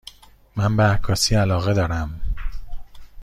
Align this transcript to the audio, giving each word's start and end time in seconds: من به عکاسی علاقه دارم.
من 0.55 0.77
به 0.77 0.83
عکاسی 0.83 1.35
علاقه 1.35 1.73
دارم. 1.73 2.21